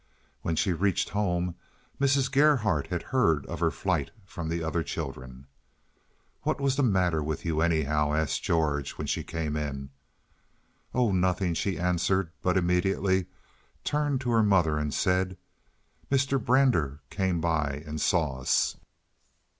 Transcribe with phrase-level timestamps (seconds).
[0.41, 1.53] When she reached home
[1.99, 2.31] Mrs.
[2.31, 5.45] Gerhardt had heard of her flight from the other children.
[6.41, 9.91] "What was the matter with you, anyhow?" asked George, when she came in.
[10.91, 13.27] "Oh, nothing," she answered, but immediately
[13.83, 15.37] turned to her mother and said,
[16.11, 16.43] "Mr.
[16.43, 18.77] Brander came by and saw us."